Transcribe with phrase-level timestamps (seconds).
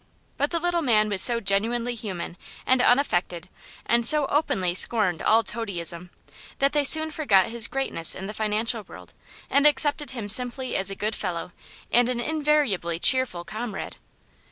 [0.35, 3.47] But the little man was so genuinely human and unaffected
[3.85, 6.09] and so openly scorned all toadyism
[6.57, 9.13] that they soon forgot his greatness in the financial world
[9.47, 11.51] and accepted him simply as a good fellow
[11.91, 13.97] and an invariably cheerful comrade.